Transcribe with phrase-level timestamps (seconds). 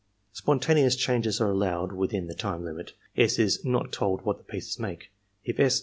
[0.33, 3.37] Spontaneous changes are allowed within the time limit, S.
[3.37, 5.11] ia not told what the pieces make.
[5.43, 5.79] If S.